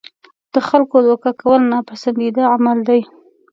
[0.53, 3.01] د خلکو دوکه کول ناپسندیده عمل دی.